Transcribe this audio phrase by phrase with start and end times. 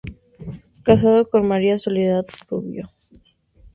[0.81, 2.89] Casado con María Soledad Rubio.